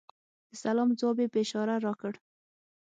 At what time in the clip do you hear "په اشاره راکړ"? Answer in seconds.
1.33-2.13